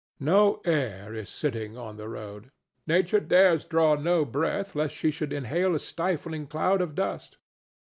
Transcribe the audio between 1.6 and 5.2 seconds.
on the road. Nature dares draw no breath lest she